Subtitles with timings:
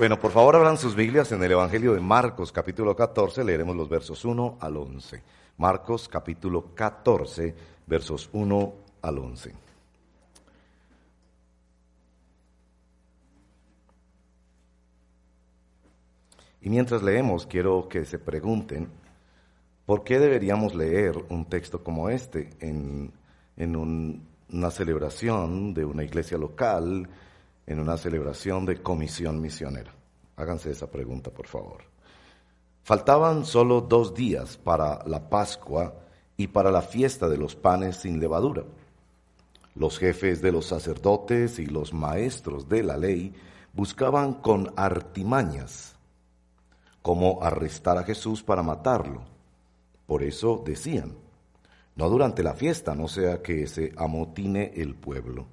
[0.00, 3.86] Bueno, por favor abran sus Biblias en el Evangelio de Marcos, capítulo 14, leeremos los
[3.86, 5.22] versos 1 al 11.
[5.58, 7.54] Marcos, capítulo 14,
[7.86, 9.54] versos 1 al 11.
[16.62, 18.88] Y mientras leemos, quiero que se pregunten,
[19.84, 23.12] ¿por qué deberíamos leer un texto como este en,
[23.58, 27.06] una celebración de una iglesia local,
[27.70, 29.94] en una celebración de comisión misionera?
[30.36, 31.84] Háganse esa pregunta, por favor.
[32.82, 35.94] Faltaban solo dos días para la Pascua
[36.36, 38.64] y para la fiesta de los panes sin levadura.
[39.76, 43.34] Los jefes de los sacerdotes y los maestros de la ley
[43.72, 45.96] buscaban con artimañas
[47.02, 49.22] cómo arrestar a Jesús para matarlo.
[50.06, 51.14] Por eso decían,
[51.94, 55.46] no durante la fiesta, no sea que se amotine el pueblo.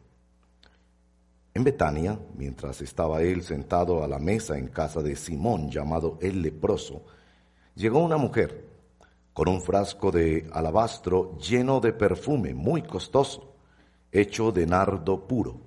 [1.58, 6.44] En Betania, mientras estaba él sentado a la mesa en casa de Simón, llamado el
[6.44, 7.04] leproso,
[7.74, 8.64] llegó una mujer
[9.34, 13.56] con un frasco de alabastro lleno de perfume muy costoso,
[14.12, 15.60] hecho de nardo puro.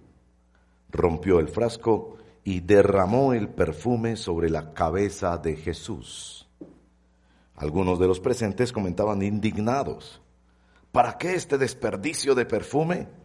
[0.90, 6.48] Rompió el frasco y derramó el perfume sobre la cabeza de Jesús.
[7.56, 10.22] Algunos de los presentes comentaban indignados,
[10.92, 13.19] ¿para qué este desperdicio de perfume?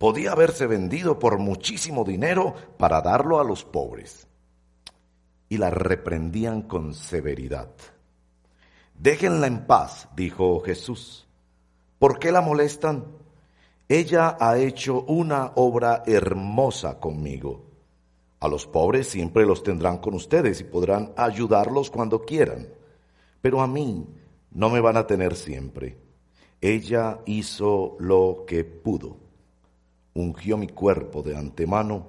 [0.00, 4.26] Podía haberse vendido por muchísimo dinero para darlo a los pobres.
[5.50, 7.68] Y la reprendían con severidad.
[8.94, 11.28] Déjenla en paz, dijo Jesús.
[11.98, 13.08] ¿Por qué la molestan?
[13.90, 17.66] Ella ha hecho una obra hermosa conmigo.
[18.40, 22.70] A los pobres siempre los tendrán con ustedes y podrán ayudarlos cuando quieran.
[23.42, 24.06] Pero a mí
[24.50, 25.98] no me van a tener siempre.
[26.58, 29.28] Ella hizo lo que pudo
[30.14, 32.06] ungió mi cuerpo de antemano,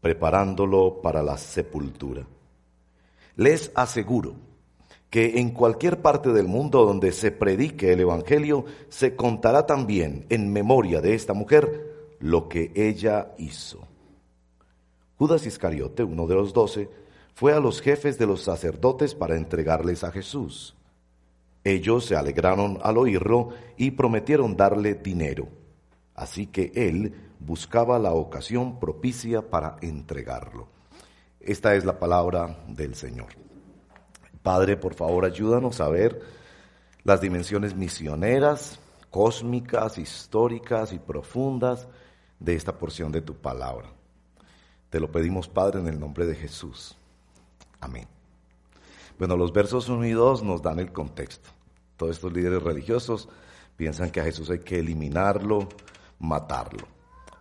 [0.00, 2.26] preparándolo para la sepultura.
[3.36, 4.34] Les aseguro
[5.10, 10.52] que en cualquier parte del mundo donde se predique el Evangelio, se contará también en
[10.52, 13.80] memoria de esta mujer lo que ella hizo.
[15.18, 16.88] Judas Iscariote, uno de los doce,
[17.34, 20.76] fue a los jefes de los sacerdotes para entregarles a Jesús.
[21.64, 25.48] Ellos se alegraron al oírlo y prometieron darle dinero.
[26.20, 30.68] Así que él buscaba la ocasión propicia para entregarlo.
[31.40, 33.28] Esta es la palabra del Señor.
[34.42, 36.20] Padre, por favor, ayúdanos a ver
[37.04, 38.78] las dimensiones misioneras,
[39.08, 41.88] cósmicas, históricas y profundas
[42.38, 43.88] de esta porción de tu palabra.
[44.90, 46.98] Te lo pedimos, Padre, en el nombre de Jesús.
[47.80, 48.06] Amén.
[49.18, 51.48] Bueno, los versos 1 y 2 nos dan el contexto.
[51.96, 53.30] Todos estos líderes religiosos
[53.78, 55.66] piensan que a Jesús hay que eliminarlo,
[56.20, 57.00] matarlo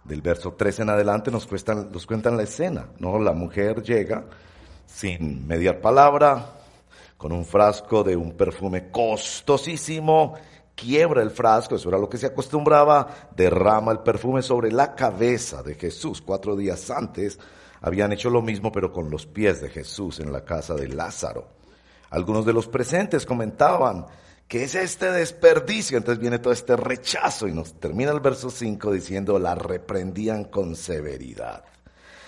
[0.09, 3.19] del verso 3 en adelante nos, cuentan, nos cuentan la escena, ¿no?
[3.19, 4.25] La mujer llega
[4.85, 6.53] sin mediar palabra,
[7.15, 10.33] con un frasco de un perfume costosísimo,
[10.73, 15.61] quiebra el frasco, eso era lo que se acostumbraba, derrama el perfume sobre la cabeza
[15.61, 16.21] de Jesús.
[16.21, 17.37] Cuatro días antes
[17.81, 21.49] habían hecho lo mismo, pero con los pies de Jesús en la casa de Lázaro.
[22.09, 24.07] Algunos de los presentes comentaban,
[24.49, 25.95] ¿Qué es este desperdicio?
[25.95, 30.75] Entonces viene todo este rechazo y nos termina el verso 5 diciendo, la reprendían con
[30.75, 31.63] severidad.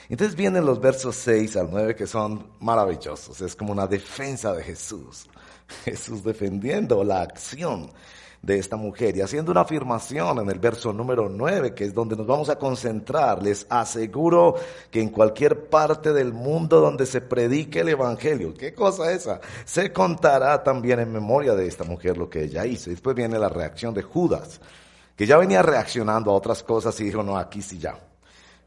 [0.07, 3.41] Entonces vienen los versos 6 al 9 que son maravillosos.
[3.41, 5.27] Es como una defensa de Jesús.
[5.83, 7.91] Jesús defendiendo la acción
[8.41, 12.15] de esta mujer y haciendo una afirmación en el verso número 9, que es donde
[12.15, 13.43] nos vamos a concentrar.
[13.43, 14.55] Les aseguro
[14.89, 19.39] que en cualquier parte del mundo donde se predique el Evangelio, ¿qué cosa esa?
[19.65, 22.89] Se contará también en memoria de esta mujer lo que ella hizo.
[22.89, 24.59] Después viene la reacción de Judas,
[25.15, 27.99] que ya venía reaccionando a otras cosas y dijo, no, aquí sí ya.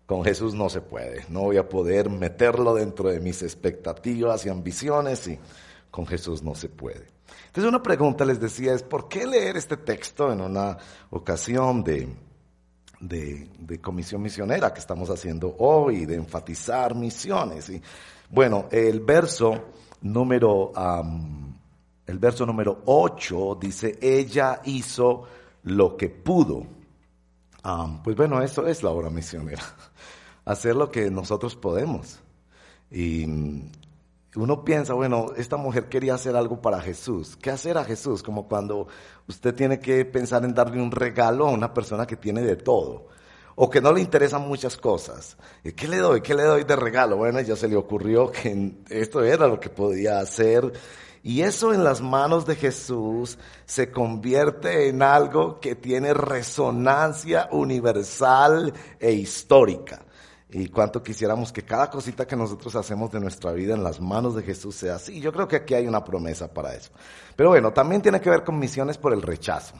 [0.06, 4.50] Con Jesús no se puede, no voy a poder meterlo dentro de mis expectativas y
[4.50, 5.38] ambiciones y
[5.90, 7.13] con Jesús no se puede.
[7.54, 10.76] Entonces una pregunta les decía es, ¿por qué leer este texto en una
[11.10, 12.08] ocasión de,
[12.98, 17.70] de, comisión misionera que estamos haciendo hoy, de enfatizar misiones?
[17.70, 17.80] Y,
[18.28, 19.66] bueno, el verso
[20.00, 20.72] número,
[22.04, 25.22] el verso número 8 dice, ella hizo
[25.62, 26.66] lo que pudo.
[28.02, 29.62] pues bueno, eso es la obra misionera,
[30.44, 32.18] hacer lo que nosotros podemos.
[32.90, 33.28] Y
[34.36, 37.36] uno piensa, bueno, esta mujer quería hacer algo para Jesús.
[37.36, 38.22] ¿Qué hacer a Jesús?
[38.22, 38.88] Como cuando
[39.28, 43.06] usted tiene que pensar en darle un regalo a una persona que tiene de todo
[43.56, 45.36] o que no le interesan muchas cosas.
[45.76, 46.20] ¿Qué le doy?
[46.20, 47.16] ¿Qué le doy de regalo?
[47.16, 50.72] Bueno, ya se le ocurrió que esto era lo que podía hacer.
[51.22, 58.74] Y eso en las manos de Jesús se convierte en algo que tiene resonancia universal
[58.98, 60.03] e histórica.
[60.56, 64.36] Y cuánto quisiéramos que cada cosita que nosotros hacemos de nuestra vida en las manos
[64.36, 65.20] de Jesús sea así.
[65.20, 66.92] Yo creo que aquí hay una promesa para eso.
[67.34, 69.74] Pero bueno, también tiene que ver con misiones por el rechazo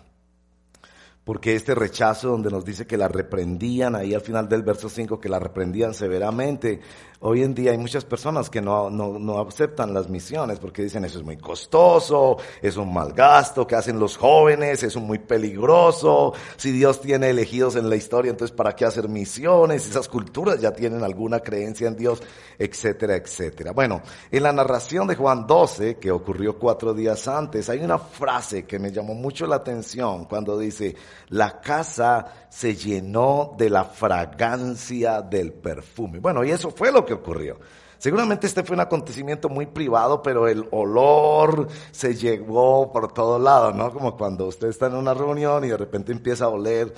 [1.25, 5.19] porque este rechazo donde nos dice que la reprendían, ahí al final del verso 5,
[5.19, 6.81] que la reprendían severamente,
[7.21, 11.07] hoy en día hay muchas personas que no, no, no, aceptan las misiones porque dicen
[11.07, 16.35] eso es muy costoso, es un mal gasto que hacen los jóvenes, es muy peligroso,
[16.57, 19.89] si Dios tiene elegidos en la historia, entonces ¿para qué hacer misiones?
[19.89, 22.23] Esas culturas ya tienen alguna creencia en Dios,
[22.59, 23.73] etcétera, etcétera.
[23.73, 28.67] Bueno, en la narración de Juan 12, que ocurrió cuatro días antes, hay una frase
[28.67, 30.95] que me llamó mucho la atención cuando dice,
[31.29, 36.21] la casa se llenó de la fragancia del perfume.
[36.21, 37.59] Bueno, y eso fue lo que ocurrió.
[37.99, 43.75] Seguramente este fue un acontecimiento muy privado, pero el olor se llegó por todos lados,
[43.75, 43.91] ¿no?
[43.93, 46.93] Como cuando usted está en una reunión y de repente empieza a oler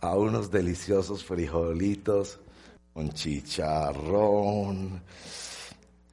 [0.00, 2.40] a unos deliciosos frijolitos
[2.92, 5.02] con chicharrón.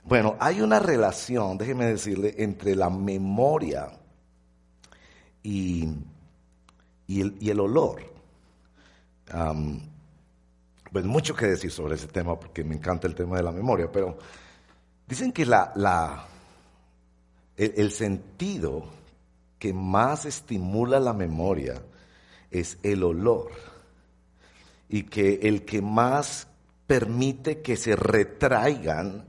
[0.03, 3.91] Bueno, hay una relación, déjeme decirle, entre la memoria
[5.43, 5.87] y
[7.09, 8.03] y el, olor.
[10.91, 13.91] pues mucho que decir sobre ese tema porque me encanta el tema de la memoria,
[13.91, 14.17] pero
[15.07, 16.27] dicen que la,
[17.57, 18.85] el, el sentido
[19.57, 21.81] que más estimula la memoria
[22.51, 23.51] es el olor
[24.87, 26.47] y que el que más
[26.85, 29.27] permite que se retraigan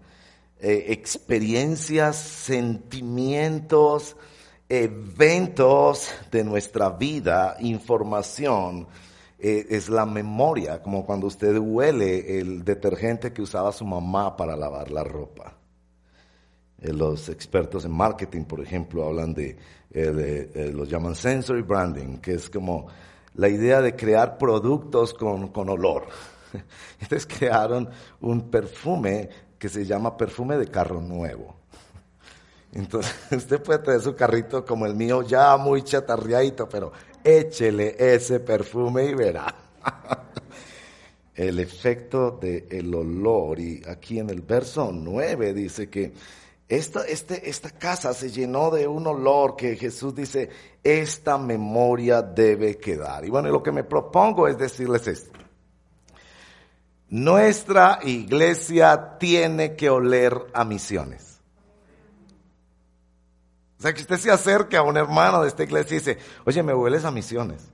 [0.61, 4.17] eh, experiencias, sentimientos,
[4.71, 8.87] eventos de nuestra vida, información,
[9.37, 14.57] eh, es la memoria, como cuando usted huele el detergente que usaba su mamá para
[14.57, 15.57] lavar la ropa.
[16.81, 19.57] Eh, los expertos en marketing, por ejemplo, hablan de,
[19.91, 22.87] eh, los llaman sensory branding, que es como
[23.35, 26.07] la idea de crear productos con, con olor.
[27.01, 27.91] Entonces crearon
[28.21, 29.29] un perfume
[29.59, 31.60] que se llama perfume de carro nuevo.
[32.73, 36.93] Entonces, usted puede tener su carrito como el mío, ya muy chatarreadito, pero
[37.25, 39.55] échele ese perfume y verá.
[41.35, 43.59] el efecto del olor.
[43.59, 46.13] Y aquí en el verso 9 dice que
[46.69, 50.51] esta, este, esta casa se llenó de un olor que Jesús dice,
[50.85, 53.25] esta memoria debe quedar.
[53.25, 55.39] Y bueno, lo que me propongo es decirles esto.
[57.09, 61.30] Nuestra iglesia tiene que oler a misiones.
[63.81, 66.63] O sea, que usted se acerque a un hermano de esta iglesia y dice, oye,
[66.63, 67.67] me hueles a misiones.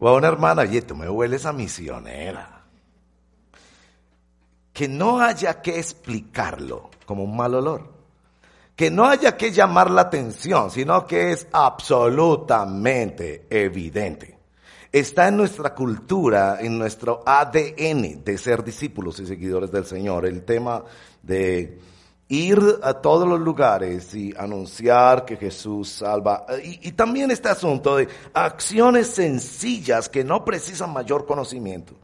[0.00, 2.64] O a una hermana, oye, tú me hueles a misionera.
[4.72, 7.92] Que no haya que explicarlo como un mal olor.
[8.74, 14.36] Que no haya que llamar la atención, sino que es absolutamente evidente.
[14.90, 20.44] Está en nuestra cultura, en nuestro ADN de ser discípulos y seguidores del Señor, el
[20.44, 20.82] tema
[21.22, 21.93] de
[22.28, 26.46] ir a todos los lugares y anunciar que Jesús salva.
[26.62, 31.94] Y, también este asunto de acciones sencillas que no precisan mayor conocimiento.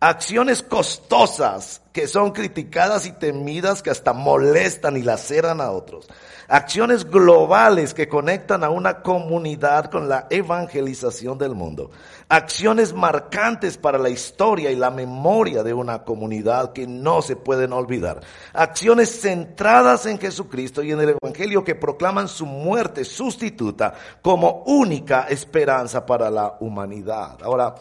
[0.00, 6.06] Acciones costosas que son criticadas y temidas que hasta molestan y laceran a otros.
[6.46, 11.90] Acciones globales que conectan a una comunidad con la evangelización del mundo.
[12.28, 17.72] Acciones marcantes para la historia y la memoria de una comunidad que no se pueden
[17.72, 18.20] olvidar.
[18.52, 25.26] Acciones centradas en Jesucristo y en el Evangelio que proclaman su muerte sustituta como única
[25.28, 27.42] esperanza para la humanidad.
[27.42, 27.74] Ahora,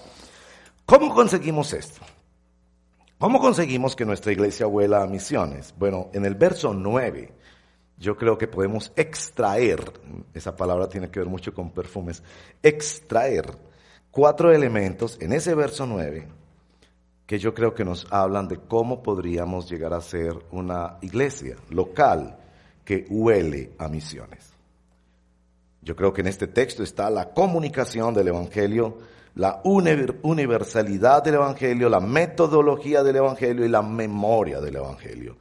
[0.86, 2.17] ¿cómo conseguimos esto?
[3.20, 5.74] ¿Cómo conseguimos que nuestra iglesia vuela a misiones?
[5.78, 7.34] Bueno, en el verso 9
[7.98, 9.92] yo creo que podemos extraer,
[10.36, 12.22] esa palabra tiene que ver mucho con perfumes,
[12.62, 13.58] extraer
[14.12, 16.28] cuatro elementos en ese verso 9
[17.26, 22.38] que yo creo que nos hablan de cómo podríamos llegar a ser una iglesia local
[22.86, 24.54] que huele a misiones.
[25.82, 29.00] Yo creo que en este texto está la comunicación del Evangelio,
[29.38, 35.38] la universalidad del Evangelio, la metodología del Evangelio y la memoria del Evangelio.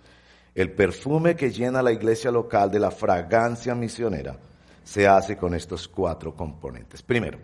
[0.55, 4.37] El perfume que llena la iglesia local de la fragancia misionera
[4.85, 7.03] se hace con estos cuatro componentes.
[7.03, 7.39] Primero,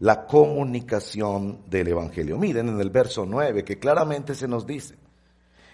[0.00, 2.38] la comunicación del Evangelio.
[2.38, 4.96] Miren en el verso 9 que claramente se nos dice,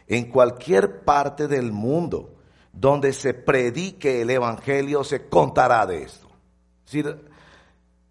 [0.06, 2.34] en cualquier parte del mundo
[2.74, 6.28] donde se predique el Evangelio se contará de esto.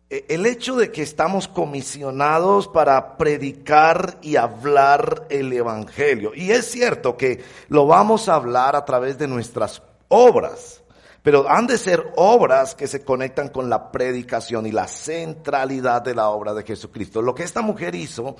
[0.10, 6.32] El hecho de que estamos comisionados para predicar y hablar el Evangelio.
[6.34, 10.82] Y es cierto que lo vamos a hablar a través de nuestras obras,
[11.22, 16.16] pero han de ser obras que se conectan con la predicación y la centralidad de
[16.16, 17.22] la obra de Jesucristo.
[17.22, 18.36] Lo que esta mujer hizo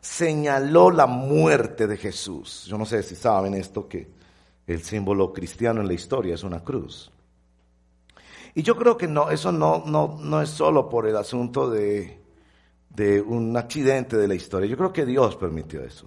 [0.00, 2.64] señaló la muerte de Jesús.
[2.66, 4.08] Yo no sé si saben esto, que
[4.66, 7.12] el símbolo cristiano en la historia es una cruz.
[8.54, 12.20] Y yo creo que no, eso no, no, no es solo por el asunto de,
[12.88, 14.68] de un accidente de la historia.
[14.68, 16.06] Yo creo que Dios permitió eso.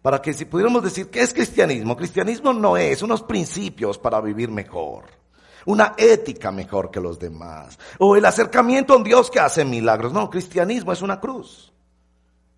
[0.00, 1.96] Para que si pudiéramos decir, ¿qué es cristianismo?
[1.96, 5.04] Cristianismo no es unos principios para vivir mejor,
[5.66, 10.12] una ética mejor que los demás, o el acercamiento a un Dios que hace milagros.
[10.12, 11.72] No, cristianismo es una cruz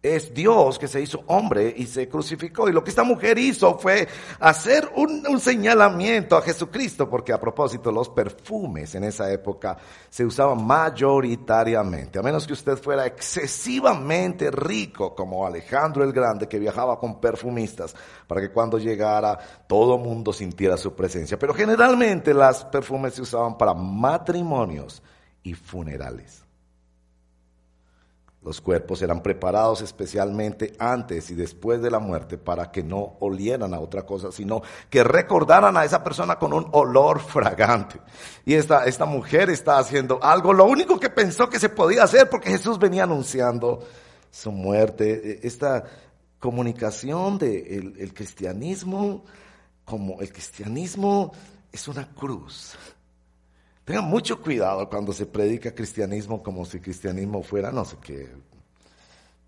[0.03, 2.69] es Dios que se hizo hombre y se crucificó.
[2.69, 7.93] Y lo que esta mujer hizo fue hacer un, señalamiento a Jesucristo, porque a propósito
[7.93, 9.77] los perfumes en esa época
[10.09, 16.59] se usaban mayoritariamente, a menos que usted fuera excesivamente rico como Alejandro el Grande, que
[16.59, 17.95] viajaba con perfumistas,
[18.27, 21.39] para que cuando llegara todo mundo sintiera su presencia.
[21.39, 25.03] Pero generalmente las perfumes se usaban para matrimonios
[25.43, 26.50] y funerales.
[28.43, 33.75] Los cuerpos eran preparados especialmente antes y después de la muerte para que no olieran
[33.75, 38.01] a otra cosa, sino que recordaran a esa persona con un olor fragante.
[38.47, 42.31] Y esta, esta mujer está haciendo algo, lo único que pensó que se podía hacer
[42.31, 43.81] porque Jesús venía anunciando
[44.31, 45.47] su muerte.
[45.47, 45.85] Esta
[46.39, 49.25] comunicación del de el cristianismo,
[49.85, 51.33] como el cristianismo
[51.71, 52.75] es una cruz.
[53.91, 58.29] Tengan mucho cuidado cuando se predica cristianismo como si cristianismo fuera, no sé qué,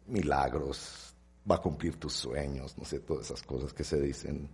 [0.09, 1.15] milagros,
[1.49, 4.49] va a cumplir tus sueños, no sé, todas esas cosas que se dicen.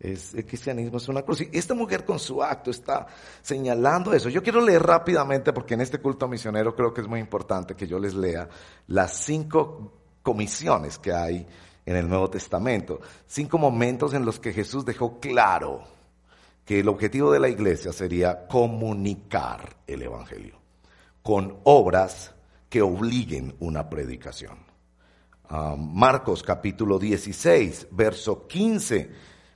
[0.00, 1.42] Es, el cristianismo es una cruz.
[1.42, 3.08] Y esta mujer con su acto está
[3.42, 4.30] señalando eso.
[4.30, 7.86] Yo quiero leer rápidamente, porque en este culto misionero creo que es muy importante que
[7.86, 8.48] yo les lea
[8.86, 11.46] las cinco comisiones que hay
[11.84, 13.02] en el Nuevo Testamento.
[13.26, 15.95] Cinco momentos en los que Jesús dejó claro
[16.66, 20.58] que el objetivo de la iglesia sería comunicar el Evangelio
[21.22, 22.34] con obras
[22.68, 24.58] que obliguen una predicación.
[25.48, 29.10] Ah, Marcos capítulo 16, verso 15.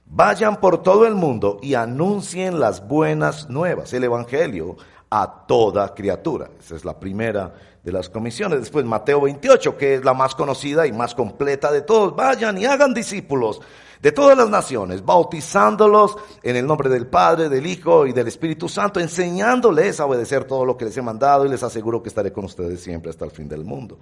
[0.06, 4.76] Vayan por todo el mundo y anuncien las buenas nuevas, el Evangelio,
[5.10, 6.48] a toda criatura.
[6.60, 7.52] Esa es la primera
[7.82, 8.60] de las comisiones.
[8.60, 12.14] Después Mateo 28, que es la más conocida y más completa de todos.
[12.14, 13.60] Vayan y hagan discípulos
[14.00, 18.68] de todas las naciones, bautizándolos en el nombre del Padre, del Hijo y del Espíritu
[18.68, 22.32] Santo, enseñándoles a obedecer todo lo que les he mandado y les aseguro que estaré
[22.32, 23.98] con ustedes siempre hasta el fin del mundo.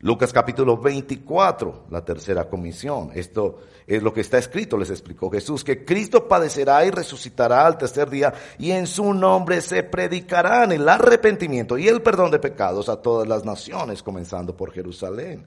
[0.00, 3.10] Lucas capítulo 24, la tercera comisión.
[3.14, 7.78] Esto es lo que está escrito, les explicó Jesús, que Cristo padecerá y resucitará al
[7.78, 12.90] tercer día y en su nombre se predicarán el arrepentimiento y el perdón de pecados
[12.90, 15.44] a todas las naciones, comenzando por Jerusalén.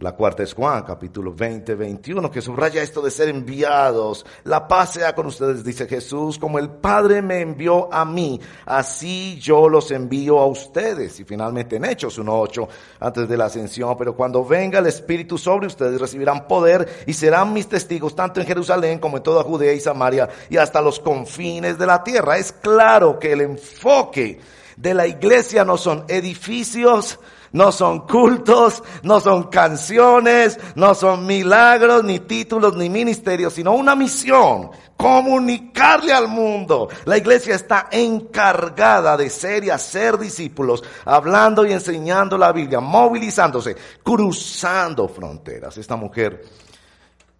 [0.00, 4.24] La cuarta es Juan, capítulo 20, 21, que subraya esto de ser enviados.
[4.44, 9.38] La paz sea con ustedes, dice Jesús, como el Padre me envió a mí, así
[9.38, 11.20] yo los envío a ustedes.
[11.20, 12.66] Y finalmente en Hechos 1.8,
[12.98, 17.52] antes de la ascensión, pero cuando venga el Espíritu sobre ustedes, recibirán poder y serán
[17.52, 21.76] mis testigos, tanto en Jerusalén como en toda Judea y Samaria y hasta los confines
[21.76, 22.38] de la tierra.
[22.38, 24.40] Es claro que el enfoque
[24.78, 27.18] de la iglesia no son edificios,
[27.52, 33.96] no son cultos, no son canciones, no son milagros, ni títulos, ni ministerios, sino una
[33.96, 36.88] misión, comunicarle al mundo.
[37.04, 43.76] La iglesia está encargada de ser y hacer discípulos, hablando y enseñando la Biblia, movilizándose,
[44.02, 45.76] cruzando fronteras.
[45.76, 46.44] Esta mujer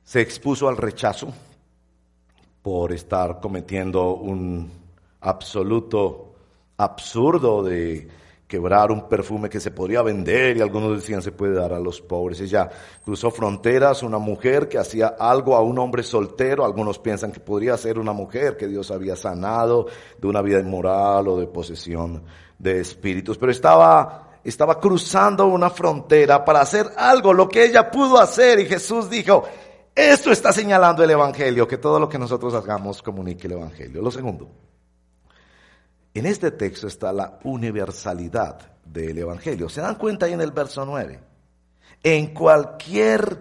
[0.02, 1.32] se expuso al rechazo
[2.62, 4.70] por estar cometiendo un
[5.20, 6.34] absoluto
[6.76, 8.19] absurdo de
[8.50, 12.00] quebrar un perfume que se podría vender y algunos decían se puede dar a los
[12.00, 12.40] pobres.
[12.40, 12.68] Ella
[13.04, 17.76] cruzó fronteras, una mujer que hacía algo a un hombre soltero, algunos piensan que podría
[17.76, 19.86] ser una mujer que Dios había sanado
[20.18, 22.24] de una vida inmoral o de posesión
[22.58, 28.18] de espíritus, pero estaba estaba cruzando una frontera para hacer algo, lo que ella pudo
[28.18, 29.44] hacer y Jesús dijo,
[29.94, 34.02] esto está señalando el Evangelio, que todo lo que nosotros hagamos comunique el Evangelio.
[34.02, 34.48] Lo segundo,
[36.14, 39.68] en este texto está la universalidad del Evangelio.
[39.68, 41.20] ¿Se dan cuenta ahí en el verso 9?
[42.02, 43.40] En cualquier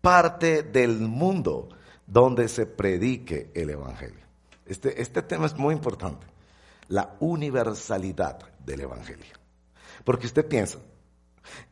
[0.00, 1.68] parte del mundo
[2.06, 4.24] donde se predique el Evangelio.
[4.66, 6.26] Este, este tema es muy importante.
[6.88, 9.34] La universalidad del Evangelio.
[10.04, 10.78] Porque usted piensa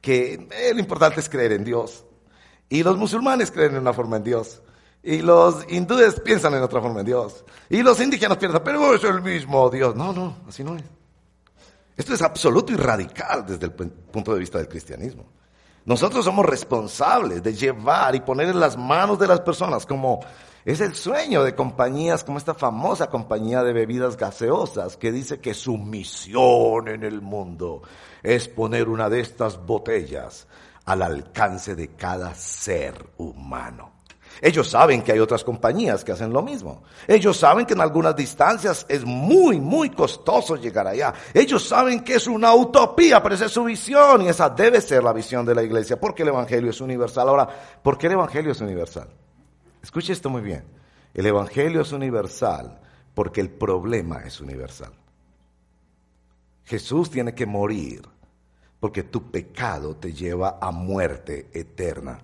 [0.01, 2.05] que lo importante es creer en Dios.
[2.69, 4.63] Y los musulmanes creen en una forma en Dios.
[5.09, 7.43] Y los hindúes piensan en otra forma en Dios.
[7.71, 9.97] Y los indígenas piensan, pero es el mismo Dios.
[9.97, 10.85] No, no, así no es.
[11.97, 15.25] Esto es absoluto y radical desde el punto de vista del cristianismo.
[15.87, 20.21] Nosotros somos responsables de llevar y poner en las manos de las personas como
[20.63, 25.55] es el sueño de compañías como esta famosa compañía de bebidas gaseosas que dice que
[25.55, 27.81] su misión en el mundo
[28.23, 30.47] es poner una de estas botellas
[30.85, 33.98] al alcance de cada ser humano.
[34.41, 36.83] Ellos saben que hay otras compañías que hacen lo mismo.
[37.07, 41.13] Ellos saben que en algunas distancias es muy, muy costoso llegar allá.
[41.35, 45.03] Ellos saben que es una utopía, pero esa es su visión y esa debe ser
[45.03, 47.29] la visión de la iglesia, porque el Evangelio es universal.
[47.29, 47.49] Ahora,
[47.83, 49.09] ¿por qué el Evangelio es universal?
[49.83, 50.65] Escuche esto muy bien.
[51.15, 52.79] El Evangelio es universal
[53.15, 54.93] porque el problema es universal.
[56.65, 58.03] Jesús tiene que morir
[58.79, 62.21] porque tu pecado te lleva a muerte eterna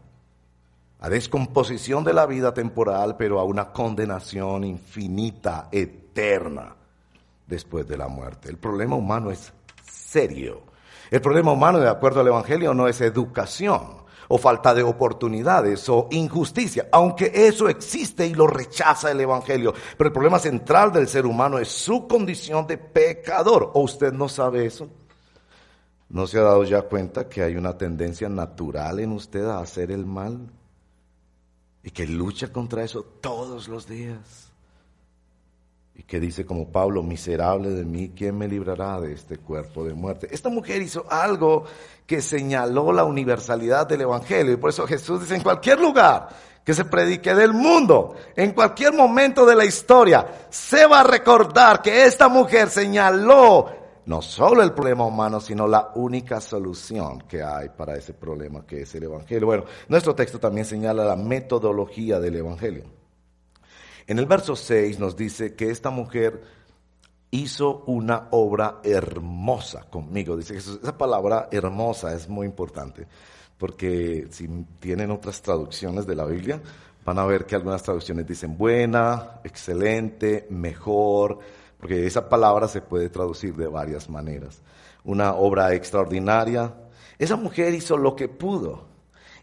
[1.05, 6.75] a descomposición de la vida temporal, pero a una condenación infinita, eterna,
[7.47, 8.49] después de la muerte.
[8.49, 10.63] El problema humano es serio.
[11.11, 16.09] El problema humano, de acuerdo al Evangelio, no es educación o falta de oportunidades o
[16.11, 19.75] injusticia, aunque eso existe y lo rechaza el Evangelio.
[19.99, 23.73] Pero el problema central del ser humano es su condición de pecador.
[23.75, 24.89] ¿O usted no sabe eso?
[26.09, 29.91] ¿No se ha dado ya cuenta que hay una tendencia natural en usted a hacer
[29.91, 30.49] el mal?
[31.85, 34.51] Y que lucha contra eso todos los días.
[35.95, 39.95] Y que dice como Pablo, miserable de mí, ¿quién me librará de este cuerpo de
[39.95, 40.27] muerte?
[40.33, 41.65] Esta mujer hizo algo
[42.07, 44.55] que señaló la universalidad del Evangelio.
[44.55, 46.31] Y por eso Jesús dice, en cualquier lugar
[46.65, 51.83] que se predique del mundo, en cualquier momento de la historia, se va a recordar
[51.83, 57.71] que esta mujer señaló no solo el problema humano, sino la única solución que hay
[57.71, 59.47] para ese problema que es el Evangelio.
[59.47, 62.85] Bueno, nuestro texto también señala la metodología del Evangelio.
[64.07, 66.43] En el verso 6 nos dice que esta mujer
[67.31, 70.37] hizo una obra hermosa conmigo.
[70.37, 73.07] Dice Jesús, esa palabra hermosa es muy importante,
[73.59, 74.47] porque si
[74.79, 76.61] tienen otras traducciones de la Biblia,
[77.05, 81.39] van a ver que algunas traducciones dicen buena, excelente, mejor,
[81.85, 84.63] porque esa palabra se puede traducir de varias maneras.
[85.05, 86.75] Una obra extraordinaria.
[87.19, 88.87] Esa mujer hizo lo que pudo,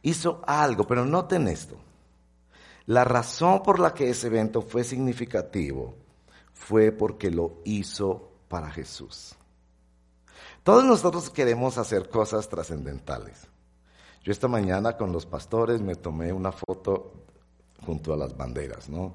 [0.02, 1.76] hizo algo, pero noten esto.
[2.88, 5.94] La razón por la que ese evento fue significativo
[6.52, 9.36] fue porque lo hizo para Jesús.
[10.64, 13.48] Todos nosotros queremos hacer cosas trascendentales.
[14.24, 17.14] Yo esta mañana con los pastores me tomé una foto
[17.86, 19.14] junto a las banderas, ¿no?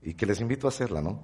[0.00, 1.22] Y que les invito a hacerla, ¿no?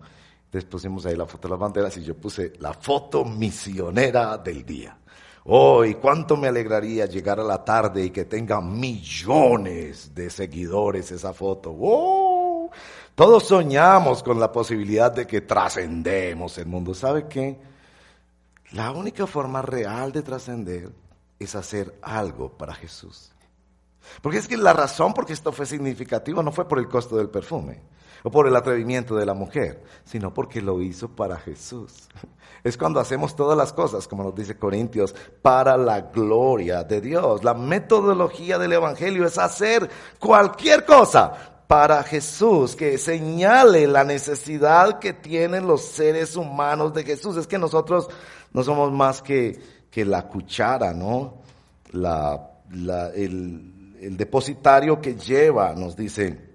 [0.48, 4.64] Entonces pusimos ahí la foto de las banderas y yo puse la foto misionera del
[4.64, 4.96] día.
[5.44, 11.12] Oh, y cuánto me alegraría llegar a la tarde y que tenga millones de seguidores
[11.12, 11.76] esa foto.
[11.78, 12.70] Oh,
[13.14, 16.94] todos soñamos con la posibilidad de que trascendemos el mundo.
[16.94, 17.60] ¿Sabe qué?
[18.70, 20.90] La única forma real de trascender
[21.38, 23.32] es hacer algo para Jesús.
[24.22, 27.18] Porque es que la razón por qué esto fue significativo no fue por el costo
[27.18, 32.08] del perfume o por el atrevimiento de la mujer, sino porque lo hizo para Jesús.
[32.64, 37.44] Es cuando hacemos todas las cosas, como nos dice Corintios, para la gloria de Dios.
[37.44, 41.32] La metodología del Evangelio es hacer cualquier cosa
[41.68, 47.36] para Jesús, que señale la necesidad que tienen los seres humanos de Jesús.
[47.36, 48.08] Es que nosotros
[48.52, 51.42] no somos más que, que la cuchara, ¿no?
[51.92, 52.50] La,
[53.14, 56.47] el, el depositario que lleva, nos dice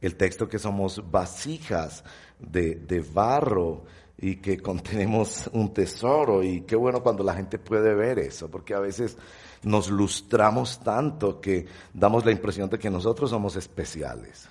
[0.00, 2.04] el texto que somos vasijas
[2.38, 3.84] de, barro
[4.18, 8.74] y que contenemos un tesoro y qué bueno cuando la gente puede ver eso, porque
[8.74, 9.16] a veces
[9.62, 14.48] nos lustramos tanto que damos la impresión de que nosotros somos especiales.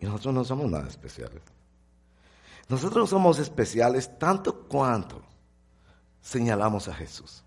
[0.00, 1.40] Y nosotros no somos nada especiales.
[2.68, 5.22] Nosotros somos especiales tanto cuanto
[6.20, 7.44] señalamos a Jesús.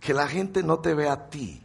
[0.00, 1.62] Que la gente no te vea a ti,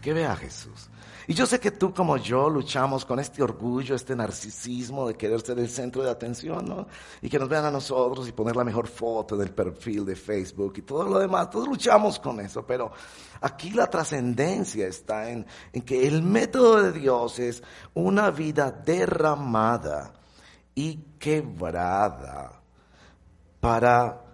[0.00, 0.88] que vea a Jesús.
[1.26, 5.40] Y yo sé que tú como yo luchamos con este orgullo, este narcisismo de querer
[5.40, 6.86] ser el centro de atención, ¿no?
[7.20, 10.74] Y que nos vean a nosotros y poner la mejor foto del perfil de Facebook
[10.78, 11.50] y todo lo demás.
[11.50, 12.92] Todos luchamos con eso, pero
[13.40, 17.62] aquí la trascendencia está en, en que el método de Dios es
[17.94, 20.12] una vida derramada
[20.74, 22.62] y quebrada
[23.60, 24.24] para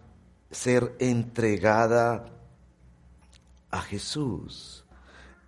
[0.51, 2.25] ser entregada
[3.71, 4.87] a Jesús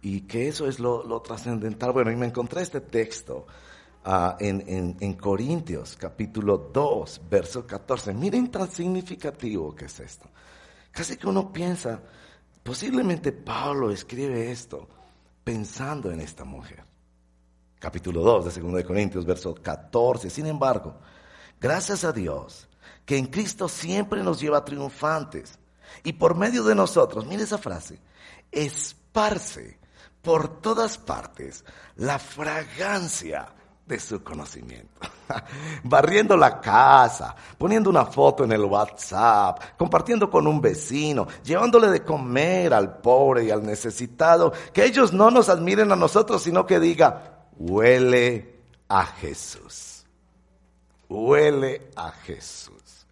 [0.03, 1.93] y que eso es lo, trascendental.
[1.93, 3.47] Bueno, y me encontré este texto
[4.05, 8.15] ah, en, en, Corintios, capítulo 2, verso 14.
[8.15, 10.29] Miren tan significativo que es esto.
[10.91, 12.01] Casi que uno piensa,
[12.63, 14.89] posiblemente Pablo escribe esto
[15.45, 16.83] pensando en esta mujer.
[17.79, 20.29] Capítulo 2 de 2 de Corintios, verso 14.
[20.31, 20.97] Sin embargo,
[21.61, 22.69] gracias a Dios,
[23.05, 25.59] que en Cristo siempre nos lleva triunfantes.
[26.05, 27.99] Y por medio de nosotros, mire esa frase,
[28.53, 29.80] esparce
[30.23, 31.65] por todas partes
[31.97, 33.49] la fragancia
[33.91, 35.01] de su conocimiento.
[35.83, 42.05] Barriendo la casa, poniendo una foto en el WhatsApp, compartiendo con un vecino, llevándole de
[42.05, 44.53] comer al pobre y al necesitado.
[44.73, 50.07] Que ellos no nos admiren a nosotros, sino que diga, huele a Jesús.
[51.09, 53.07] Huele a Jesús.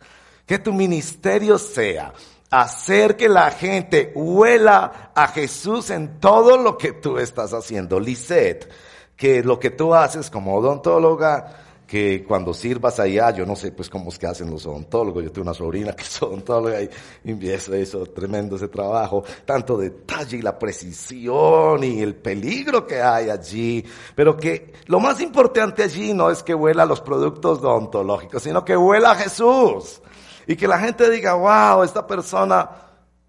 [0.47, 2.13] Que tu ministerio sea
[2.51, 8.01] hacer que la gente huela a Jesús en todo lo que tú estás haciendo.
[8.01, 8.69] Lisette,
[9.17, 13.89] que lo que tú haces como odontóloga, que cuando sirvas allá, yo no sé pues
[13.89, 16.91] cómo es que hacen los odontólogos, yo tengo una sobrina que es odontóloga y,
[17.25, 23.01] y eso, eso, tremendo ese trabajo, tanto detalle y la precisión y el peligro que
[23.01, 23.85] hay allí,
[24.15, 28.77] pero que lo más importante allí no es que huela los productos odontológicos, sino que
[28.77, 30.03] huela a Jesús
[30.49, 32.69] y que la gente diga, wow, esta persona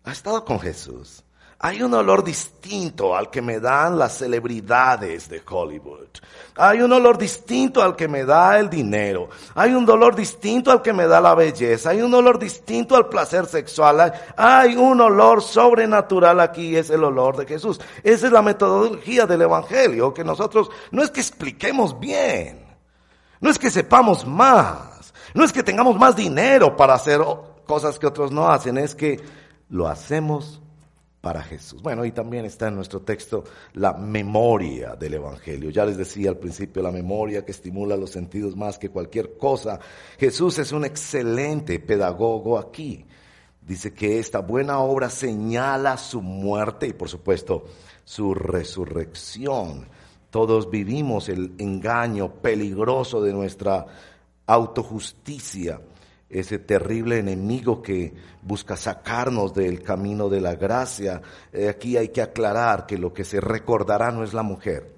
[0.05, 1.21] ha estado con Jesús.
[1.61, 6.07] Hay un olor distinto al que me dan las celebridades de Hollywood.
[6.55, 9.27] Hay un olor distinto al que me da el dinero.
[9.55, 11.89] Hay un dolor distinto al que me da la belleza.
[11.89, 14.13] Hay un olor distinto al placer sexual.
[14.37, 17.81] Hay un olor sobrenatural aquí, es el olor de Jesús.
[18.01, 22.65] Esa es la metodología del Evangelio, que nosotros no es que expliquemos bien,
[23.41, 24.98] no es que sepamos más,
[25.33, 27.21] no es que tengamos más dinero para hacer
[27.65, 29.19] cosas que otros no hacen, es que
[29.69, 30.61] lo hacemos
[31.21, 31.81] para Jesús.
[31.81, 35.69] Bueno, y también está en nuestro texto la memoria del Evangelio.
[35.69, 39.79] Ya les decía al principio, la memoria que estimula los sentidos más que cualquier cosa.
[40.17, 43.05] Jesús es un excelente pedagogo aquí.
[43.61, 47.65] Dice que esta buena obra señala su muerte y por supuesto
[48.03, 49.87] su resurrección.
[50.31, 53.85] Todos vivimos el engaño peligroso de nuestra
[54.49, 55.79] autojusticia
[56.27, 61.21] ese terrible enemigo que busca sacarnos del camino de la gracia.
[61.53, 64.91] Eh, aquí hay que aclarar que lo que se recordará no es la mujer,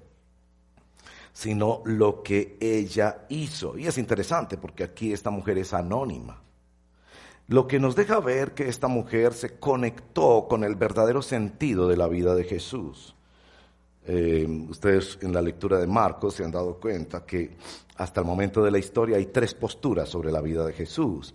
[1.34, 3.76] sino lo que ella hizo.
[3.76, 6.42] Y es interesante porque aquí esta mujer es anónima.
[7.48, 11.98] Lo que nos deja ver que esta mujer se conectó con el verdadero sentido de
[11.98, 13.14] la vida de Jesús.
[14.04, 17.56] Eh, ustedes en la lectura de Marcos se han dado cuenta que
[17.96, 21.34] hasta el momento de la historia hay tres posturas sobre la vida de Jesús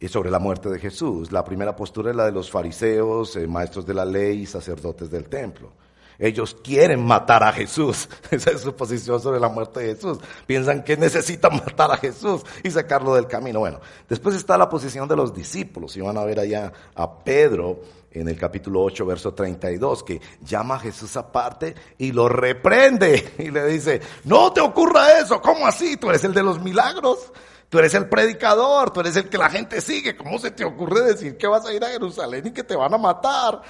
[0.00, 1.30] y sobre la muerte de Jesús.
[1.30, 5.10] La primera postura es la de los fariseos, eh, maestros de la ley y sacerdotes
[5.10, 5.72] del templo.
[6.18, 8.08] Ellos quieren matar a Jesús.
[8.30, 10.18] Esa es su posición sobre la muerte de Jesús.
[10.46, 13.60] Piensan que necesitan matar a Jesús y sacarlo del camino.
[13.60, 15.96] Bueno, después está la posición de los discípulos.
[15.96, 17.80] Y van a ver allá a Pedro
[18.14, 23.50] en el capítulo 8, verso 32, que llama a Jesús aparte y lo reprende y
[23.50, 25.96] le dice, no te ocurra eso, ¿cómo así?
[25.96, 27.32] Tú eres el de los milagros,
[27.68, 31.02] tú eres el predicador, tú eres el que la gente sigue, ¿cómo se te ocurre
[31.02, 33.60] decir que vas a ir a Jerusalén y que te van a matar?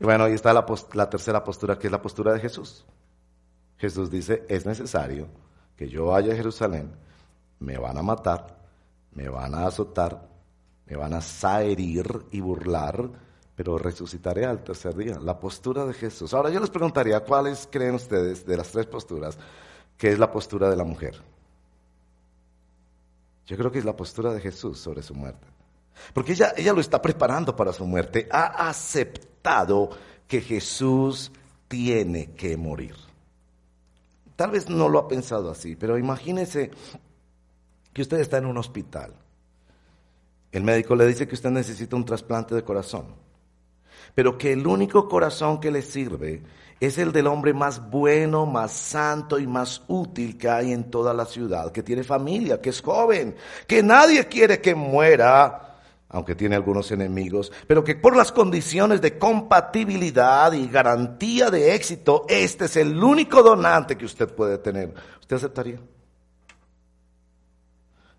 [0.00, 2.84] Y bueno, ahí está la, tercera postura, que es la postura de Jesús.
[3.76, 5.28] Jesús dice, es necesario
[5.76, 6.92] que yo vaya a Jerusalén,
[7.60, 8.58] me van a matar,
[9.12, 10.28] me van a azotar,
[10.86, 13.29] me van a saherir y burlar,
[13.60, 15.18] pero resucitaré al tercer día.
[15.20, 16.32] La postura de Jesús.
[16.32, 19.36] Ahora yo les preguntaría, ¿cuáles creen ustedes de las tres posturas
[19.98, 21.20] que es la postura de la mujer?
[23.44, 25.46] Yo creo que es la postura de Jesús sobre su muerte.
[26.14, 28.26] Porque ella, ella lo está preparando para su muerte.
[28.32, 29.90] Ha aceptado
[30.26, 31.30] que Jesús
[31.68, 32.94] tiene que morir.
[34.36, 36.70] Tal vez no lo ha pensado así, pero imagínese
[37.92, 39.12] que usted está en un hospital.
[40.50, 43.28] El médico le dice que usted necesita un trasplante de corazón,
[44.14, 46.42] pero que el único corazón que le sirve
[46.80, 51.12] es el del hombre más bueno, más santo y más útil que hay en toda
[51.12, 55.66] la ciudad, que tiene familia, que es joven, que nadie quiere que muera
[56.12, 62.26] aunque tiene algunos enemigos, pero que por las condiciones de compatibilidad y garantía de éxito,
[62.28, 64.92] este es el único donante que usted puede tener.
[65.20, 65.78] ¿Usted aceptaría?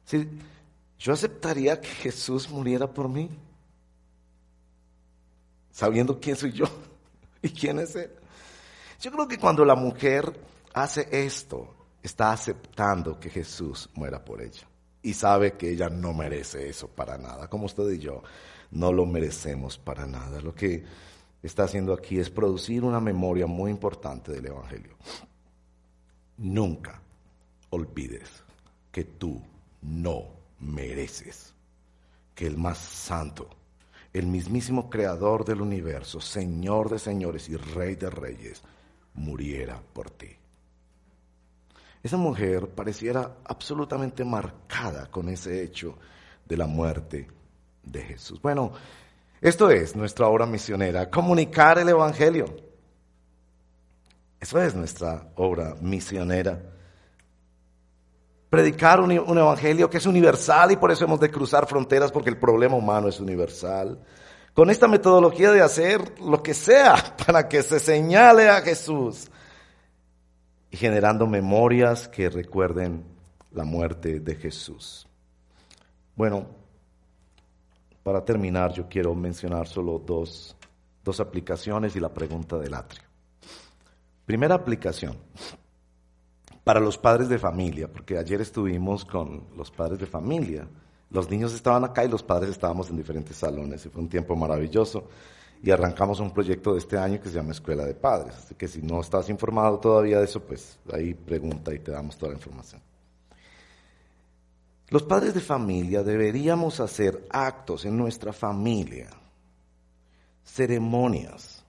[0.05, 0.27] Sí,
[0.97, 3.29] yo aceptaría que Jesús muriera por mí,
[5.71, 6.65] sabiendo quién soy yo
[7.41, 8.11] y quién es Él.
[8.99, 10.39] Yo creo que cuando la mujer
[10.73, 14.67] hace esto, está aceptando que Jesús muera por ella
[15.01, 18.21] y sabe que ella no merece eso para nada, como usted y yo
[18.71, 20.41] no lo merecemos para nada.
[20.41, 20.83] Lo que
[21.41, 24.95] está haciendo aquí es producir una memoria muy importante del Evangelio.
[26.37, 27.01] Nunca
[27.69, 28.29] olvides
[28.91, 29.41] que tú
[29.81, 30.25] no
[30.59, 31.53] mereces
[32.35, 33.49] que el más santo,
[34.13, 38.61] el mismísimo creador del universo, Señor de señores y Rey de reyes,
[39.13, 40.29] muriera por ti.
[42.03, 45.97] Esa mujer pareciera absolutamente marcada con ese hecho
[46.45, 47.27] de la muerte
[47.83, 48.41] de Jesús.
[48.41, 48.73] Bueno,
[49.39, 52.45] esto es nuestra obra misionera, comunicar el Evangelio.
[54.39, 56.59] Eso es nuestra obra misionera.
[58.51, 62.37] Predicar un, evangelio que es universal y por eso hemos de cruzar fronteras porque el
[62.37, 63.97] problema humano es universal.
[64.53, 69.31] Con esta metodología de hacer lo que sea para que se señale a Jesús
[70.69, 73.05] y generando memorias que recuerden
[73.53, 75.07] la muerte de Jesús.
[76.13, 76.45] Bueno,
[78.03, 80.57] para terminar yo quiero mencionar solo dos,
[81.05, 83.03] dos aplicaciones y la pregunta del atrio.
[84.25, 85.15] Primera aplicación,
[86.63, 90.67] para los padres de familia, porque ayer estuvimos con los padres de familia.
[91.09, 94.35] Los niños estaban acá y los padres estábamos en diferentes salones y fue un tiempo
[94.35, 95.07] maravilloso.
[95.63, 98.35] Y arrancamos un proyecto de este año que se llama Escuela de Padres.
[98.35, 102.17] Así que si no estás informado todavía de eso, pues ahí pregunta y te damos
[102.17, 102.81] toda la información.
[104.89, 109.09] Los padres de familia deberíamos hacer actos en nuestra familia,
[110.43, 111.60] ceremonias,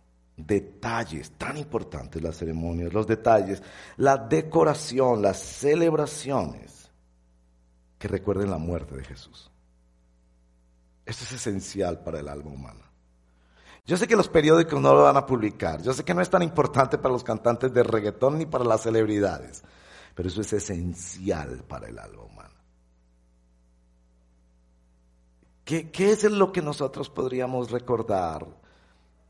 [0.47, 3.63] detalles, tan importantes las ceremonias, los detalles,
[3.97, 6.91] la decoración, las celebraciones
[7.99, 9.51] que recuerden la muerte de Jesús.
[11.05, 12.91] Esto es esencial para el alma humana.
[13.85, 16.31] Yo sé que los periódicos no lo van a publicar, yo sé que no es
[16.31, 19.65] tan importante para los cantantes de reggaetón ni para las celebridades,
[20.15, 22.63] pero eso es esencial para el alma humana.
[25.65, 28.62] ¿Qué, qué es lo que nosotros podríamos recordar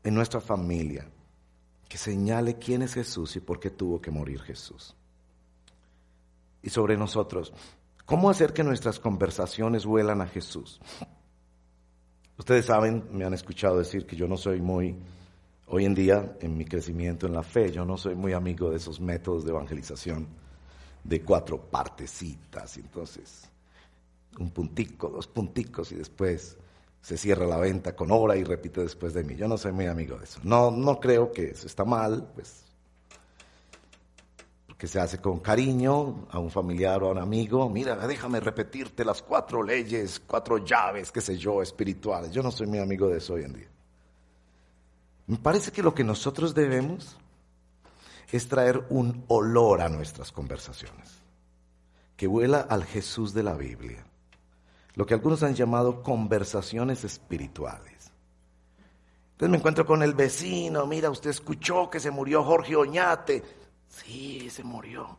[0.03, 1.07] en nuestra familia
[1.87, 4.95] que señale quién es Jesús y por qué tuvo que morir Jesús.
[6.61, 7.53] Y sobre nosotros,
[8.05, 10.79] ¿cómo hacer que nuestras conversaciones vuelan a Jesús?
[12.37, 14.95] Ustedes saben, me han escuchado decir que yo no soy muy,
[15.67, 18.77] hoy en día, en mi crecimiento en la fe, yo no soy muy amigo de
[18.77, 20.27] esos métodos de evangelización
[21.03, 23.49] de cuatro partecitas, entonces
[24.39, 26.57] un puntico, dos punticos y después
[27.03, 29.35] se cierra la venta con hora y repite después de mí.
[29.35, 30.39] Yo no soy muy amigo de eso.
[30.43, 32.63] No, no creo que eso está mal, pues,
[34.65, 37.69] porque se hace con cariño a un familiar o a un amigo.
[37.69, 42.31] Mira, déjame repetirte las cuatro leyes, cuatro llaves, qué sé yo, espirituales.
[42.31, 43.67] Yo no soy muy amigo de eso hoy en día.
[45.27, 47.17] Me parece que lo que nosotros debemos
[48.31, 51.21] es traer un olor a nuestras conversaciones,
[52.15, 54.05] que vuela al Jesús de la Biblia
[54.95, 58.11] lo que algunos han llamado conversaciones espirituales.
[59.31, 63.43] Entonces me encuentro con el vecino, mira, usted escuchó que se murió Jorge Oñate.
[63.87, 65.17] Sí, se murió.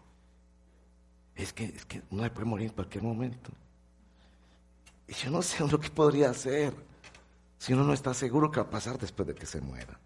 [1.34, 3.50] Es que, es que uno puede morir en cualquier momento.
[5.08, 6.74] Y yo no sé lo que podría hacer
[7.58, 9.98] si uno no está seguro que va a pasar después de que se muera.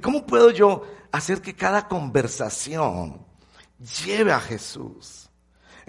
[0.00, 3.24] ¿Cómo puedo yo hacer que cada conversación
[4.04, 5.29] lleve a Jesús?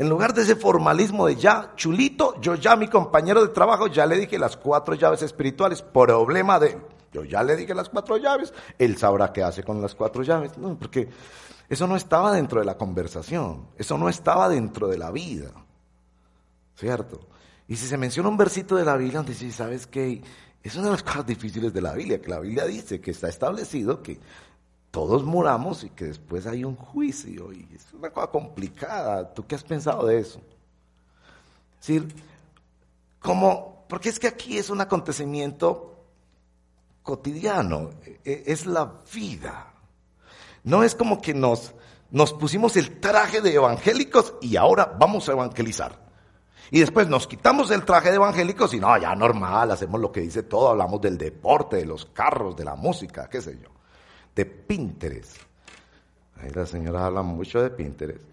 [0.02, 4.08] En lugar de ese formalismo de ya, chulito, yo ya mi compañero de trabajo ya
[4.08, 6.76] le dije las cuatro llaves espirituales, problema de,
[7.14, 10.58] yo ya le dije las cuatro llaves, él sabrá qué hace con las cuatro llaves.
[10.58, 11.08] No, porque
[11.70, 15.52] eso no estaba dentro de la conversación, eso no estaba dentro de la vida.
[16.74, 17.20] ¿Cierto?
[17.68, 20.24] Y si se menciona un versito de la Biblia donde dice, ¿sabes qué?
[20.64, 23.30] Es una de las cosas difíciles de la Biblia, que la Biblia dice que está
[23.30, 24.20] establecido que
[24.92, 27.52] todos muramos y que después hay un juicio.
[27.54, 29.34] Y es una cosa complicada.
[29.34, 30.42] ¿Tú qué has pensado de eso?
[31.80, 32.14] Es decir,
[33.20, 35.96] como, porque es que aquí es un acontecimiento
[37.02, 37.92] cotidiano,
[38.24, 39.74] e, es la vida.
[40.64, 41.74] No es como que nos,
[42.12, 46.00] nos pusimos el traje de evangélicos y ahora vamos a evangelizar.
[46.70, 50.22] Y después nos quitamos el traje de evangélicos y no, ya normal, hacemos lo que
[50.22, 53.81] dice todo, hablamos del deporte, de los carros, de la música, qué sé yo
[54.36, 55.38] de Pinterest.
[56.42, 58.32] Ahí la señora habla mucho de Pinterest.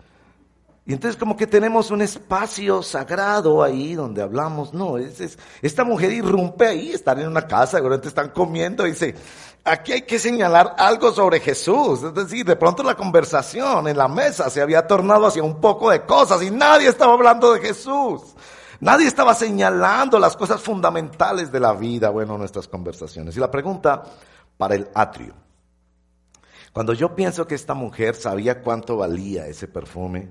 [0.88, 4.72] Y entonces como que tenemos un espacio sagrado ahí donde hablamos.
[4.72, 9.14] No, es, esta mujer irrumpe ahí, están en una casa, seguramente están comiendo y dice,
[9.64, 12.02] aquí hay que señalar algo sobre Jesús.
[12.02, 15.90] Es decir, de pronto la conversación en la mesa se había tornado hacia un poco
[15.90, 18.22] de cosas y nadie estaba hablando de Jesús.
[18.80, 23.36] Nadie estaba señalando las cosas fundamentales de la vida, bueno, nuestras conversaciones.
[23.36, 24.04] Y la pregunta
[24.56, 25.34] para el atrio.
[26.78, 30.28] Cuando yo pienso que esta mujer sabía cuánto valía ese perfume,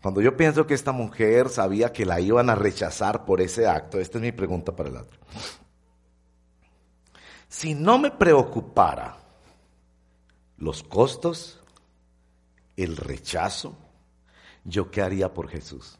[0.00, 3.98] cuando yo pienso que esta mujer sabía que la iban a rechazar por ese acto,
[3.98, 5.18] esta es mi pregunta para el otro.
[7.48, 9.16] Si no me preocupara
[10.58, 11.58] los costos,
[12.76, 13.76] el rechazo,
[14.62, 15.98] ¿yo qué haría por Jesús?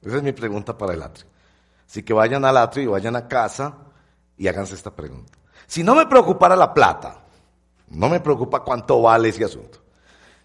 [0.00, 1.26] Esa es mi pregunta para el atrio.
[1.88, 3.78] Así que vayan al atrio y vayan a casa
[4.38, 5.36] y háganse esta pregunta.
[5.66, 7.22] Si no me preocupara la plata,
[7.88, 9.80] no me preocupa cuánto vale ese asunto,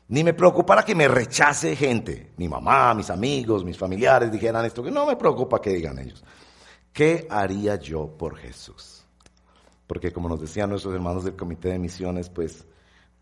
[0.07, 4.83] ni me preocupara que me rechace gente, mi mamá, mis amigos, mis familiares dijeran esto,
[4.83, 6.23] que no me preocupa que digan ellos.
[6.91, 9.05] ¿Qué haría yo por Jesús?
[9.87, 12.65] Porque como nos decían nuestros hermanos del comité de misiones, pues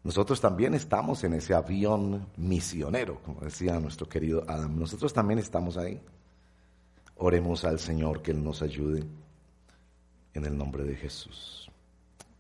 [0.04, 4.80] Nosotros también estamos en ese avión misionero, como decía nuestro querido Adam.
[4.80, 6.02] Nosotros también estamos ahí.
[7.18, 9.04] Oremos al Señor que Él nos ayude
[10.34, 11.69] en el nombre de Jesús.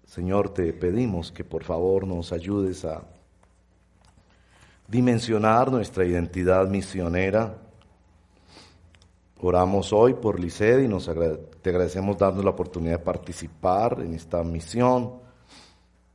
[0.09, 3.03] Señor, te pedimos que por favor nos ayudes a
[4.87, 7.55] dimensionar nuestra identidad misionera.
[9.39, 11.05] Oramos hoy por Liced y nos
[11.61, 15.13] te agradecemos darnos la oportunidad de participar en esta misión,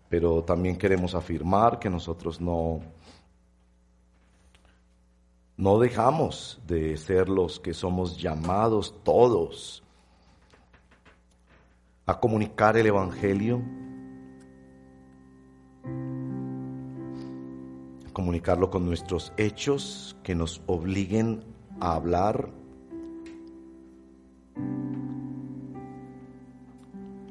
[0.09, 2.81] pero también queremos afirmar que nosotros no,
[5.57, 9.84] no dejamos de ser los que somos llamados todos
[12.07, 13.63] a comunicar el Evangelio
[18.15, 21.45] comunicarlo con nuestros hechos que nos obliguen
[21.81, 22.49] a hablar,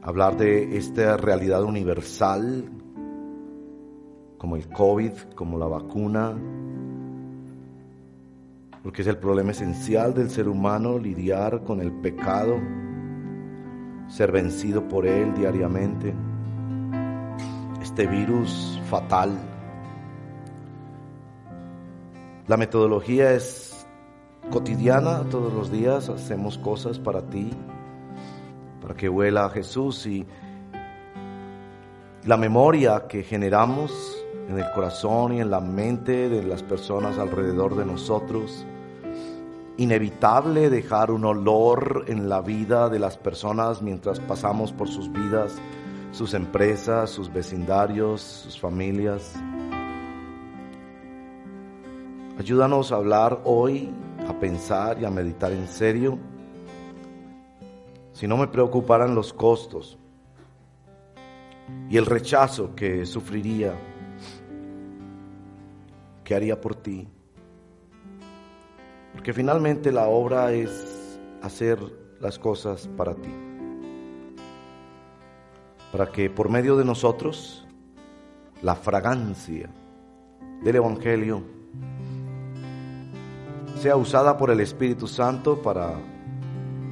[0.03, 2.69] hablar de esta realidad universal
[4.37, 6.37] como el COVID, como la vacuna,
[8.83, 12.59] porque es el problema esencial del ser humano lidiar con el pecado,
[14.07, 16.13] ser vencido por él diariamente,
[17.81, 19.37] este virus fatal
[22.45, 23.87] la metodología es
[24.51, 27.51] cotidiana, todos los días hacemos cosas para ti,
[28.81, 30.25] para que huela a Jesús y
[32.25, 33.93] la memoria que generamos
[34.49, 38.65] en el corazón y en la mente de las personas alrededor de nosotros.
[39.77, 45.55] Inevitable dejar un olor en la vida de las personas mientras pasamos por sus vidas,
[46.11, 49.33] sus empresas, sus vecindarios, sus familias.
[52.37, 53.91] Ayúdanos a hablar hoy,
[54.27, 56.19] a pensar y a meditar en serio.
[58.11, 59.97] Si no me preocuparan los costos
[61.89, 63.73] y el rechazo que sufriría,
[66.23, 67.07] ¿qué haría por ti?
[69.13, 71.79] Porque finalmente la obra es hacer
[72.19, 73.33] las cosas para ti.
[75.91, 77.67] Para que por medio de nosotros
[78.61, 79.69] la fragancia
[80.63, 81.43] del Evangelio
[83.79, 85.99] sea usada por el Espíritu Santo para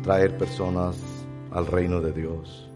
[0.03, 0.97] traer personas
[1.51, 2.69] al reino de Dios.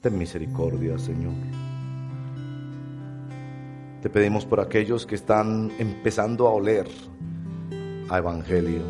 [0.00, 1.34] Ten misericordia, Señor.
[4.02, 6.88] Te pedimos por aquellos que están empezando a oler
[8.08, 8.82] a Evangelio,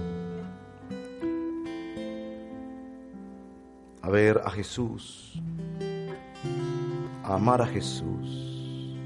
[4.02, 5.40] a ver a Jesús,
[7.24, 8.96] a amar a Jesús,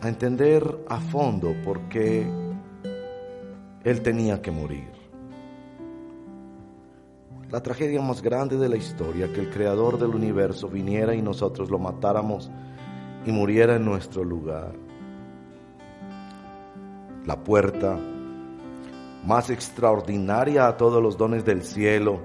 [0.00, 2.26] a entender a fondo por qué
[3.84, 4.90] él tenía que morir.
[7.48, 11.70] La tragedia más grande de la historia, que el creador del universo viniera y nosotros
[11.70, 12.50] lo matáramos
[13.24, 14.72] y muriera en nuestro lugar.
[17.24, 17.98] La puerta
[19.24, 22.20] más extraordinaria a todos los dones del cielo,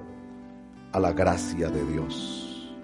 [0.91, 2.75] a la gracia de Dios.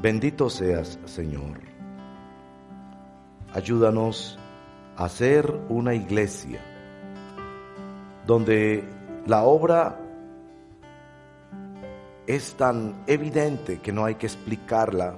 [0.00, 1.60] Bendito seas, Señor.
[3.52, 4.38] Ayúdanos
[4.96, 6.60] a ser una iglesia
[8.26, 8.84] donde
[9.26, 9.98] la obra
[12.26, 15.16] es tan evidente que no hay que explicarla,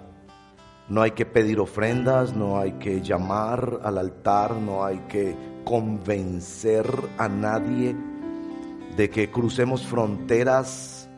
[0.88, 6.84] no hay que pedir ofrendas, no hay que llamar al altar, no hay que convencer
[7.16, 7.94] a nadie
[8.96, 11.08] de que crucemos fronteras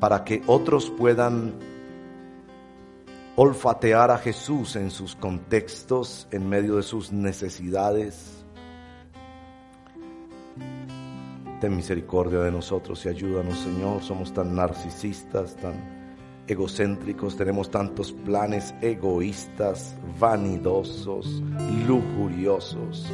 [0.00, 1.54] para que otros puedan
[3.36, 8.44] olfatear a Jesús en sus contextos, en medio de sus necesidades
[11.60, 14.02] Ten misericordia de nosotros y ayúdanos, Señor.
[14.02, 15.74] Somos tan narcisistas, tan
[16.46, 21.42] egocéntricos, tenemos tantos planes egoístas, vanidosos,
[21.86, 23.12] lujuriosos,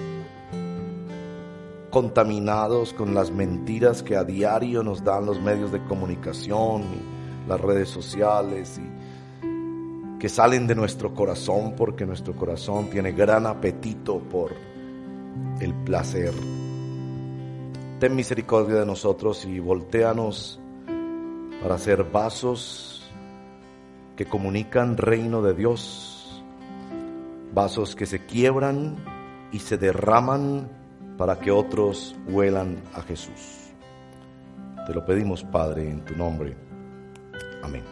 [1.96, 7.58] contaminados con las mentiras que a diario nos dan los medios de comunicación y las
[7.58, 14.52] redes sociales y que salen de nuestro corazón porque nuestro corazón tiene gran apetito por
[15.58, 16.34] el placer.
[17.98, 20.60] Ten misericordia de nosotros y volteanos
[21.62, 23.10] para ser vasos
[24.16, 26.44] que comunican reino de Dios,
[27.54, 28.96] vasos que se quiebran
[29.50, 30.84] y se derraman
[31.16, 33.72] para que otros huelan a Jesús.
[34.86, 36.56] Te lo pedimos, Padre, en tu nombre.
[37.62, 37.82] Amén.